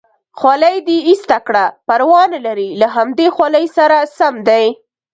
[0.39, 4.65] خولۍ دې ایسته کړه، پروا نه لري له همدې خولۍ سره سم دی.